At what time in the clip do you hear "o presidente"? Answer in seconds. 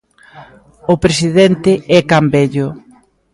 0.93-1.71